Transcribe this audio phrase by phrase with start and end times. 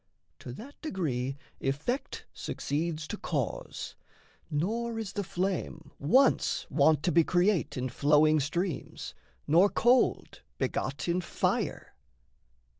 [0.39, 3.93] To that degree effect succeeds to cause,
[4.49, 9.13] Nor is the flame once wont to be create In flowing streams,
[9.45, 11.93] nor cold begot in fire.